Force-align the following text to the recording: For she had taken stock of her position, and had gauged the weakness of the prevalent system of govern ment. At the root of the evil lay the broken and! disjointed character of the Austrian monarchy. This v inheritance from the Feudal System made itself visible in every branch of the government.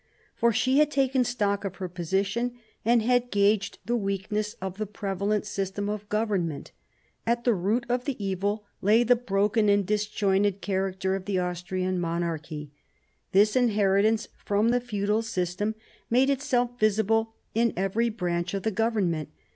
For 0.35 0.51
she 0.51 0.79
had 0.79 0.89
taken 0.89 1.23
stock 1.23 1.63
of 1.63 1.75
her 1.75 1.87
position, 1.87 2.53
and 2.83 3.03
had 3.03 3.29
gauged 3.29 3.77
the 3.85 3.95
weakness 3.95 4.55
of 4.59 4.79
the 4.79 4.87
prevalent 4.87 5.45
system 5.45 5.87
of 5.89 6.09
govern 6.09 6.47
ment. 6.47 6.71
At 7.27 7.43
the 7.43 7.53
root 7.53 7.85
of 7.87 8.05
the 8.05 8.15
evil 8.17 8.65
lay 8.81 9.03
the 9.03 9.15
broken 9.15 9.69
and! 9.69 9.85
disjointed 9.85 10.59
character 10.59 11.13
of 11.15 11.25
the 11.25 11.37
Austrian 11.37 11.99
monarchy. 11.99 12.71
This 13.31 13.53
v 13.53 13.59
inheritance 13.59 14.27
from 14.43 14.69
the 14.69 14.81
Feudal 14.81 15.21
System 15.21 15.75
made 16.09 16.31
itself 16.31 16.79
visible 16.79 17.35
in 17.53 17.71
every 17.77 18.09
branch 18.09 18.55
of 18.55 18.63
the 18.63 18.71
government. 18.71 19.29